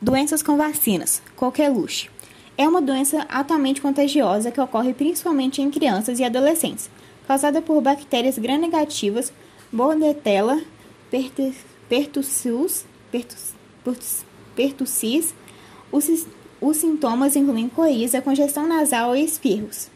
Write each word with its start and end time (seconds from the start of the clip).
Doenças 0.00 0.42
com 0.42 0.58
vacinas. 0.58 1.22
qualquer 1.34 1.70
luxo. 1.70 2.10
É 2.58 2.68
uma 2.68 2.82
doença 2.82 3.26
altamente 3.30 3.80
contagiosa 3.80 4.50
que 4.50 4.60
ocorre 4.60 4.92
principalmente 4.92 5.62
em 5.62 5.70
crianças 5.70 6.18
e 6.18 6.24
adolescentes, 6.24 6.90
causada 7.26 7.62
por 7.62 7.80
bactérias 7.80 8.38
gram-negativas, 8.38 9.32
Bordetella 9.72 10.60
pertussis, 11.88 12.84
pertussis. 14.54 15.34
Os, 15.90 16.26
os 16.60 16.76
sintomas 16.76 17.34
incluem 17.34 17.68
coriza, 17.68 18.20
congestão 18.20 18.66
nasal 18.66 19.16
e 19.16 19.24
espirros. 19.24 19.88